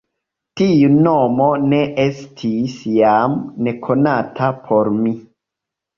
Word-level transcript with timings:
Tiu 0.59 0.87
nomo 1.07 1.49
ne 1.73 1.81
estis 2.05 2.79
jam 2.95 3.37
nekonata 3.69 4.53
por 4.71 4.95
mi. 5.03 5.17